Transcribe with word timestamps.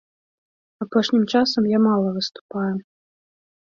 Апошнім 0.85 1.23
часам 1.41 1.63
я 1.77 1.85
мала 1.87 2.09
выступаю. 2.19 2.75